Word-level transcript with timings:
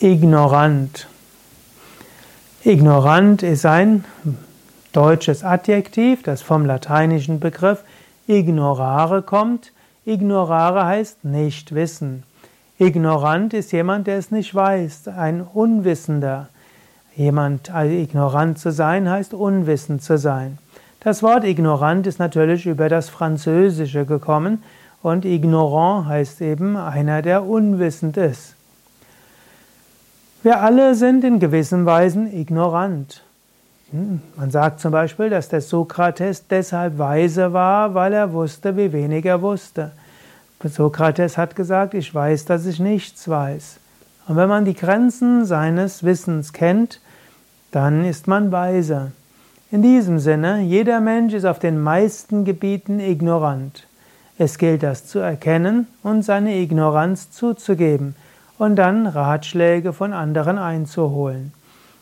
Ignorant. 0.00 1.08
Ignorant 2.62 3.42
ist 3.42 3.66
ein 3.66 4.04
deutsches 4.92 5.42
Adjektiv, 5.42 6.22
das 6.22 6.40
vom 6.40 6.64
lateinischen 6.64 7.40
Begriff 7.40 7.82
ignorare 8.28 9.22
kommt. 9.22 9.72
Ignorare 10.06 10.86
heißt 10.86 11.24
nicht 11.24 11.74
wissen. 11.74 12.22
Ignorant 12.78 13.52
ist 13.54 13.72
jemand, 13.72 14.06
der 14.06 14.18
es 14.18 14.30
nicht 14.30 14.54
weiß, 14.54 15.08
ein 15.08 15.40
Unwissender. 15.40 16.48
Jemand 17.16 17.74
also 17.74 17.92
ignorant 17.92 18.60
zu 18.60 18.70
sein 18.70 19.10
heißt 19.10 19.34
unwissend 19.34 20.00
zu 20.00 20.16
sein. 20.16 20.58
Das 21.00 21.24
Wort 21.24 21.42
ignorant 21.42 22.06
ist 22.06 22.20
natürlich 22.20 22.66
über 22.66 22.88
das 22.88 23.08
Französische 23.08 24.04
gekommen 24.04 24.62
und 25.02 25.24
ignorant 25.24 26.06
heißt 26.06 26.40
eben 26.40 26.76
einer, 26.76 27.20
der 27.20 27.44
unwissend 27.44 28.16
ist. 28.16 28.54
Wir 30.44 30.60
alle 30.60 30.94
sind 30.94 31.24
in 31.24 31.40
gewissen 31.40 31.84
Weisen 31.84 32.32
ignorant. 32.32 33.24
Hm, 33.90 34.20
man 34.36 34.52
sagt 34.52 34.78
zum 34.78 34.92
Beispiel, 34.92 35.30
dass 35.30 35.48
der 35.48 35.60
Sokrates 35.60 36.46
deshalb 36.46 36.96
weise 36.96 37.52
war, 37.52 37.94
weil 37.94 38.12
er 38.12 38.32
wusste, 38.32 38.76
wie 38.76 38.92
wenig 38.92 39.24
er 39.24 39.42
wusste. 39.42 39.90
Sokrates 40.62 41.36
hat 41.38 41.56
gesagt, 41.56 41.94
ich 41.94 42.14
weiß, 42.14 42.44
dass 42.44 42.66
ich 42.66 42.78
nichts 42.78 43.28
weiß. 43.28 43.78
Und 44.28 44.36
wenn 44.36 44.48
man 44.48 44.64
die 44.64 44.74
Grenzen 44.74 45.44
seines 45.44 46.04
Wissens 46.04 46.52
kennt, 46.52 47.00
dann 47.72 48.04
ist 48.04 48.28
man 48.28 48.52
weise. 48.52 49.10
In 49.72 49.82
diesem 49.82 50.20
Sinne, 50.20 50.60
jeder 50.60 51.00
Mensch 51.00 51.34
ist 51.34 51.46
auf 51.46 51.58
den 51.58 51.80
meisten 51.80 52.44
Gebieten 52.44 53.00
ignorant. 53.00 53.88
Es 54.38 54.58
gilt 54.58 54.84
das 54.84 55.04
zu 55.04 55.18
erkennen 55.18 55.88
und 56.04 56.22
seine 56.22 56.56
Ignoranz 56.58 57.32
zuzugeben 57.32 58.14
und 58.58 58.76
dann 58.76 59.06
Ratschläge 59.06 59.92
von 59.92 60.12
anderen 60.12 60.58
einzuholen. 60.58 61.52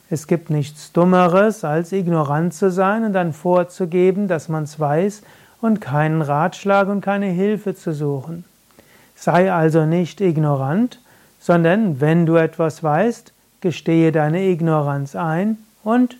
Es 0.08 0.26
gibt 0.26 0.50
nichts 0.50 0.92
Dummeres, 0.92 1.64
als 1.64 1.92
ignorant 1.92 2.54
zu 2.54 2.70
sein 2.70 3.04
und 3.04 3.12
dann 3.12 3.32
vorzugeben, 3.32 4.28
dass 4.28 4.48
man 4.48 4.64
es 4.64 4.78
weiß 4.78 5.22
und 5.60 5.80
keinen 5.80 6.22
Ratschlag 6.22 6.88
und 6.88 7.00
keine 7.00 7.26
Hilfe 7.26 7.74
zu 7.74 7.92
suchen. 7.92 8.44
Sei 9.14 9.52
also 9.52 9.84
nicht 9.84 10.20
ignorant, 10.20 11.00
sondern 11.40 12.00
wenn 12.00 12.26
du 12.26 12.36
etwas 12.36 12.82
weißt, 12.82 13.32
gestehe 13.60 14.12
deine 14.12 14.44
Ignoranz 14.44 15.16
ein 15.16 15.58
und 15.82 16.16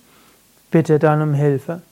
bitte 0.70 0.98
dann 0.98 1.22
um 1.22 1.34
Hilfe. 1.34 1.83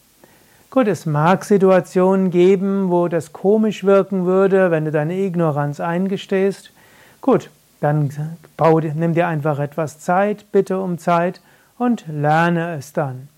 Gut, 0.71 0.89
es 0.89 1.07
mag 1.07 1.45
Situationen 1.45 2.31
geben, 2.31 2.91
wo 2.91 3.07
das 3.07 3.33
komisch 3.33 3.85
wirken 3.85 4.25
würde, 4.25 4.73
wenn 4.73 4.85
du 4.85 4.91
deine 4.91 5.15
Ignoranz 5.15 5.79
eingestehst. 5.79 6.73
Gut, 7.21 7.51
dann 7.81 8.11
bau, 8.57 8.81
nimm 8.81 9.15
dir 9.15 9.27
einfach 9.27 9.59
etwas 9.59 9.99
Zeit, 9.99 10.47
bitte 10.53 10.79
um 10.81 10.99
Zeit 10.99 11.41
und 11.79 12.05
lerne 12.09 12.77
es 12.77 12.93
dann. 12.93 13.29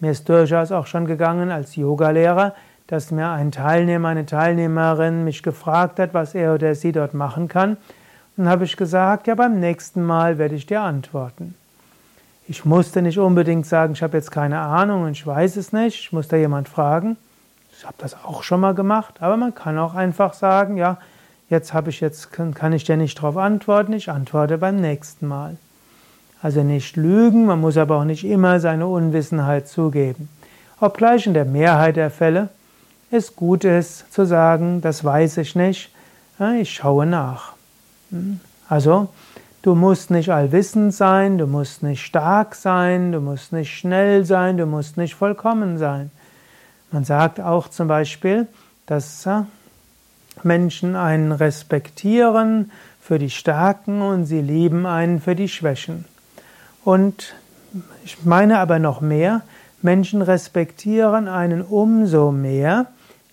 Mir 0.00 0.12
ist 0.12 0.28
durchaus 0.28 0.72
auch 0.72 0.86
schon 0.86 1.06
gegangen 1.06 1.50
als 1.50 1.76
Yogalehrer, 1.76 2.54
dass 2.86 3.10
mir 3.10 3.28
ein 3.28 3.52
Teilnehmer, 3.52 4.08
eine 4.08 4.26
Teilnehmerin 4.26 5.24
mich 5.24 5.42
gefragt 5.42 5.98
hat, 5.98 6.14
was 6.14 6.34
er 6.34 6.54
oder 6.54 6.74
sie 6.74 6.92
dort 6.92 7.14
machen 7.14 7.48
kann. 7.48 7.72
Und 8.36 8.44
dann 8.44 8.48
habe 8.48 8.64
ich 8.64 8.76
gesagt, 8.76 9.26
ja, 9.26 9.34
beim 9.34 9.60
nächsten 9.60 10.02
Mal 10.02 10.38
werde 10.38 10.54
ich 10.54 10.66
dir 10.66 10.80
antworten. 10.80 11.54
Ich 12.48 12.64
musste 12.64 13.00
nicht 13.00 13.18
unbedingt 13.18 13.66
sagen, 13.66 13.92
ich 13.92 14.02
habe 14.02 14.16
jetzt 14.16 14.32
keine 14.32 14.58
Ahnung 14.58 15.02
und 15.04 15.12
ich 15.12 15.24
weiß 15.24 15.56
es 15.56 15.72
nicht, 15.72 16.00
ich 16.00 16.12
muss 16.12 16.26
da 16.26 16.36
jemand 16.36 16.68
fragen. 16.68 17.16
Ich 17.78 17.84
habe 17.84 17.94
das 17.98 18.16
auch 18.24 18.42
schon 18.42 18.60
mal 18.60 18.74
gemacht, 18.74 19.14
aber 19.20 19.36
man 19.36 19.54
kann 19.54 19.78
auch 19.78 19.94
einfach 19.94 20.34
sagen, 20.34 20.76
ja, 20.76 20.98
Jetzt 21.50 21.74
habe 21.74 21.90
ich 21.90 22.00
jetzt, 22.00 22.30
kann 22.32 22.72
ich 22.72 22.84
dir 22.84 22.96
nicht 22.96 23.18
darauf 23.18 23.36
antworten, 23.36 23.92
ich 23.92 24.08
antworte 24.08 24.56
beim 24.56 24.76
nächsten 24.76 25.26
Mal. 25.26 25.56
Also 26.40 26.62
nicht 26.62 26.96
lügen, 26.96 27.44
man 27.44 27.60
muss 27.60 27.76
aber 27.76 27.96
auch 27.96 28.04
nicht 28.04 28.24
immer 28.24 28.60
seine 28.60 28.86
Unwissenheit 28.86 29.68
zugeben. 29.68 30.30
Obgleich 30.80 31.26
in 31.26 31.34
der 31.34 31.44
Mehrheit 31.44 31.96
der 31.96 32.10
Fälle 32.10 32.48
es 33.10 33.34
gut 33.34 33.64
ist 33.64 34.12
zu 34.12 34.24
sagen, 34.24 34.80
das 34.80 35.04
weiß 35.04 35.38
ich 35.38 35.56
nicht, 35.56 35.90
ich 36.60 36.72
schaue 36.72 37.06
nach. 37.06 37.54
Hm? 38.10 38.38
Also, 38.68 39.08
du 39.62 39.74
musst 39.74 40.10
nicht 40.12 40.30
allwissend 40.30 40.94
sein, 40.94 41.36
du 41.36 41.46
musst 41.46 41.82
nicht 41.82 42.04
stark 42.04 42.54
sein, 42.54 43.10
du 43.10 43.20
musst 43.20 43.52
nicht 43.52 43.76
schnell 43.76 44.24
sein, 44.24 44.56
du 44.56 44.66
musst 44.66 44.96
nicht 44.96 45.16
vollkommen 45.16 45.76
sein. 45.76 46.12
Man 46.92 47.04
sagt 47.04 47.40
auch 47.40 47.68
zum 47.68 47.88
Beispiel, 47.88 48.46
dass 48.86 49.22
Menschen 50.44 50.96
einen 50.96 51.32
respektieren 51.32 52.70
für 53.00 53.18
die 53.18 53.30
Stärken 53.30 54.02
und 54.02 54.26
sie 54.26 54.40
lieben 54.40 54.86
einen 54.86 55.20
für 55.20 55.34
die 55.34 55.48
Schwächen. 55.48 56.04
Und 56.84 57.34
ich 58.04 58.24
meine 58.24 58.58
aber 58.58 58.78
noch 58.78 59.00
mehr, 59.00 59.42
Menschen 59.82 60.22
respektieren 60.22 61.28
einen 61.28 61.62
umso 61.62 62.32
mehr, 62.32 62.86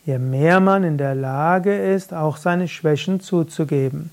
je 0.06 0.18
mehr 0.18 0.60
man 0.60 0.84
in 0.84 0.98
der 0.98 1.16
Lage 1.16 1.78
ist, 1.78 2.14
auch 2.14 2.38
seine 2.38 2.68
Schwächen 2.68 3.20
zuzugeben. 3.20 4.12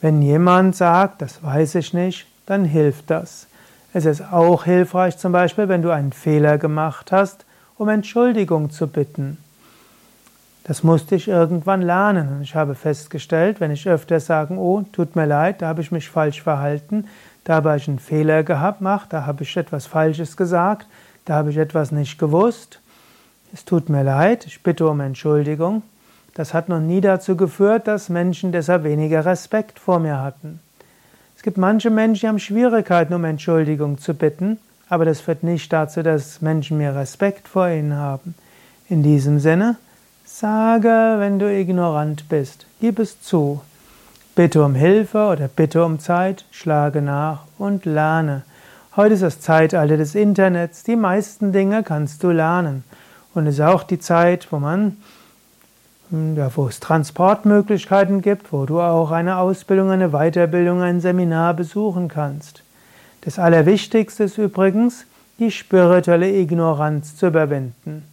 Wenn 0.00 0.20
jemand 0.20 0.74
sagt, 0.74 1.22
das 1.22 1.42
weiß 1.42 1.76
ich 1.76 1.94
nicht, 1.94 2.26
dann 2.46 2.64
hilft 2.64 3.10
das. 3.10 3.46
Es 3.92 4.04
ist 4.04 4.32
auch 4.32 4.64
hilfreich 4.64 5.18
zum 5.18 5.32
Beispiel, 5.32 5.68
wenn 5.68 5.82
du 5.82 5.90
einen 5.90 6.12
Fehler 6.12 6.58
gemacht 6.58 7.12
hast, 7.12 7.44
um 7.78 7.88
Entschuldigung 7.88 8.70
zu 8.70 8.88
bitten. 8.88 9.38
Das 10.64 10.84
musste 10.84 11.16
ich 11.16 11.26
irgendwann 11.26 11.82
lernen. 11.82 12.40
Ich 12.42 12.54
habe 12.54 12.74
festgestellt, 12.74 13.60
wenn 13.60 13.72
ich 13.72 13.88
öfter 13.88 14.20
sage, 14.20 14.54
oh, 14.54 14.82
tut 14.92 15.16
mir 15.16 15.26
leid, 15.26 15.60
da 15.60 15.68
habe 15.68 15.80
ich 15.80 15.90
mich 15.90 16.08
falsch 16.08 16.42
verhalten, 16.42 17.06
da 17.44 17.56
habe 17.56 17.76
ich 17.76 17.88
einen 17.88 17.98
Fehler 17.98 18.44
gehabt, 18.44 18.80
da 19.10 19.26
habe 19.26 19.42
ich 19.42 19.56
etwas 19.56 19.86
Falsches 19.86 20.36
gesagt, 20.36 20.86
da 21.24 21.34
habe 21.34 21.50
ich 21.50 21.56
etwas 21.56 21.90
nicht 21.90 22.18
gewusst. 22.18 22.78
Es 23.52 23.64
tut 23.64 23.88
mir 23.88 24.04
leid, 24.04 24.46
ich 24.46 24.62
bitte 24.62 24.88
um 24.88 25.00
Entschuldigung. 25.00 25.82
Das 26.34 26.54
hat 26.54 26.68
noch 26.68 26.80
nie 26.80 27.00
dazu 27.00 27.36
geführt, 27.36 27.86
dass 27.86 28.08
Menschen 28.08 28.52
deshalb 28.52 28.84
weniger 28.84 29.26
Respekt 29.26 29.78
vor 29.78 29.98
mir 29.98 30.20
hatten. 30.20 30.60
Es 31.36 31.42
gibt 31.42 31.58
manche 31.58 31.90
Menschen, 31.90 32.20
die 32.20 32.28
haben 32.28 32.38
Schwierigkeiten, 32.38 33.12
um 33.12 33.24
Entschuldigung 33.24 33.98
zu 33.98 34.14
bitten, 34.14 34.58
aber 34.88 35.04
das 35.04 35.20
führt 35.20 35.42
nicht 35.42 35.72
dazu, 35.72 36.02
dass 36.02 36.40
Menschen 36.40 36.78
mehr 36.78 36.94
Respekt 36.94 37.48
vor 37.48 37.68
ihnen 37.68 37.96
haben. 37.96 38.34
In 38.88 39.02
diesem 39.02 39.40
Sinne, 39.40 39.76
Sage, 40.34 41.16
wenn 41.18 41.38
du 41.38 41.44
ignorant 41.46 42.26
bist, 42.30 42.64
gib 42.80 42.98
es 42.98 43.20
zu. 43.20 43.60
Bitte 44.34 44.64
um 44.64 44.74
Hilfe 44.74 45.26
oder 45.26 45.46
bitte 45.46 45.84
um 45.84 45.98
Zeit, 45.98 46.46
schlage 46.50 47.02
nach 47.02 47.44
und 47.58 47.84
lerne. 47.84 48.40
Heute 48.96 49.12
ist 49.12 49.22
das 49.22 49.40
Zeitalter 49.40 49.98
des 49.98 50.14
Internets, 50.14 50.84
die 50.84 50.96
meisten 50.96 51.52
Dinge 51.52 51.82
kannst 51.82 52.22
du 52.22 52.30
lernen. 52.30 52.82
Und 53.34 53.46
es 53.46 53.56
ist 53.56 53.60
auch 53.60 53.82
die 53.82 53.98
Zeit, 53.98 54.50
wo 54.50 54.58
man, 54.58 54.96
hm, 56.08 56.34
ja, 56.34 56.50
wo 56.56 56.66
es 56.66 56.80
Transportmöglichkeiten 56.80 58.22
gibt, 58.22 58.54
wo 58.54 58.64
du 58.64 58.80
auch 58.80 59.10
eine 59.10 59.36
Ausbildung, 59.36 59.90
eine 59.90 60.12
Weiterbildung, 60.12 60.80
ein 60.80 61.02
Seminar 61.02 61.52
besuchen 61.52 62.08
kannst. 62.08 62.62
Das 63.20 63.38
Allerwichtigste 63.38 64.24
ist 64.24 64.38
übrigens, 64.38 65.04
die 65.38 65.50
spirituelle 65.50 66.30
Ignoranz 66.30 67.16
zu 67.16 67.26
überwinden. 67.26 68.04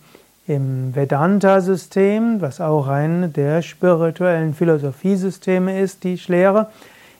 Im 0.49 0.95
Vedanta-System, 0.95 2.41
was 2.41 2.59
auch 2.59 2.87
ein 2.87 3.33
der 3.33 3.61
spirituellen 3.61 4.55
Philosophiesysteme 4.55 5.79
ist, 5.79 6.03
die 6.03 6.15
ich 6.15 6.27
lehre, 6.27 6.71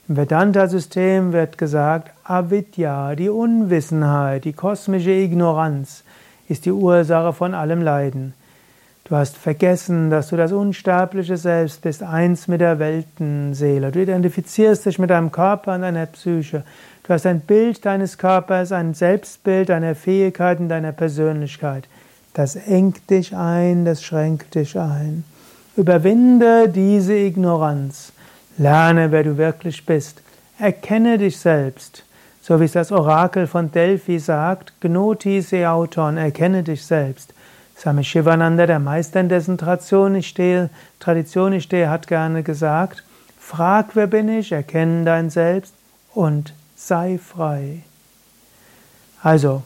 im 0.07 0.17
Vedanta-System 0.17 1.31
wird 1.31 1.59
gesagt, 1.59 2.09
Avidya, 2.23 3.13
die 3.13 3.29
Unwissenheit, 3.29 4.45
die 4.45 4.53
kosmische 4.53 5.11
Ignoranz, 5.11 6.03
ist 6.47 6.65
die 6.65 6.71
Ursache 6.71 7.31
von 7.33 7.53
allem 7.53 7.83
Leiden. 7.83 8.33
Du 9.03 9.15
hast 9.15 9.37
vergessen, 9.37 10.09
dass 10.09 10.29
du 10.29 10.35
das 10.35 10.51
unsterbliche 10.51 11.37
Selbst 11.37 11.83
bist, 11.83 12.01
eins 12.01 12.47
mit 12.47 12.61
der 12.61 12.79
Weltenseele. 12.79 13.91
Du 13.91 14.01
identifizierst 14.01 14.87
dich 14.87 14.97
mit 14.97 15.11
deinem 15.11 15.31
Körper 15.31 15.75
und 15.75 15.83
deiner 15.83 16.07
Psyche. 16.07 16.63
Du 17.03 17.13
hast 17.13 17.27
ein 17.27 17.41
Bild 17.41 17.85
deines 17.85 18.17
Körpers, 18.17 18.71
ein 18.71 18.95
Selbstbild 18.95 19.69
deiner 19.69 19.93
Fähigkeiten, 19.93 20.67
deiner 20.67 20.93
Persönlichkeit. 20.93 21.87
Das 22.39 22.55
engt 22.55 23.09
dich 23.09 23.35
ein, 23.35 23.83
das 23.83 24.01
schränkt 24.01 24.55
dich 24.55 24.79
ein. 24.79 25.25
Überwinde 25.75 26.69
diese 26.69 27.13
Ignoranz. 27.13 28.13
Lerne, 28.57 29.11
wer 29.11 29.25
du 29.25 29.37
wirklich 29.37 29.85
bist. 29.85 30.21
Erkenne 30.57 31.17
dich 31.17 31.37
selbst. 31.37 32.05
So 32.41 32.61
wie 32.61 32.63
es 32.63 32.71
das 32.71 32.93
Orakel 32.93 33.45
von 33.45 33.73
Delphi 33.73 34.19
sagt, 34.19 34.71
Gnoti 34.79 35.41
Seauton, 35.41 36.15
erkenne 36.15 36.63
dich 36.63 36.85
selbst. 36.85 37.33
Swami 37.77 38.05
Shivananda, 38.05 38.65
der 38.65 38.79
Meister 38.79 39.19
in 39.19 39.27
dessen 39.27 39.57
Tradition 39.57 40.15
ich 40.15 40.29
stehe, 40.29 40.69
Tradition 41.01 41.51
ich 41.51 41.65
stehe, 41.65 41.89
hat 41.89 42.07
gerne 42.07 42.41
gesagt, 42.41 43.03
frag, 43.37 43.97
wer 43.97 44.07
bin 44.07 44.29
ich, 44.29 44.53
erkenne 44.53 45.03
dein 45.03 45.29
Selbst 45.29 45.73
und 46.13 46.53
sei 46.77 47.17
frei. 47.17 47.81
Also, 49.21 49.63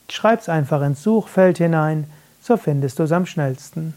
schreib's 0.09 0.50
einfach 0.50 0.81
ins 0.81 1.04
Suchfeld 1.04 1.59
hinein, 1.59 2.06
so 2.42 2.57
findest 2.57 3.00
du 3.00 3.04
es 3.04 3.12
am 3.12 3.25
schnellsten. 3.25 3.94